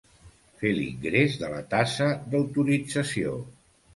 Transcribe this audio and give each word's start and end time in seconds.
Fer 0.61 0.71
l'ingrés 0.77 1.35
de 1.41 1.51
la 1.51 1.59
taxa 1.75 2.09
d'autorització. 2.33 3.37